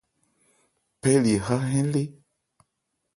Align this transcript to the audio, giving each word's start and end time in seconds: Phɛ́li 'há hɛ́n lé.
Phɛ́li 1.01 1.33
'há 1.43 1.57
hɛ́n 1.69 1.85
lé. 1.93 2.03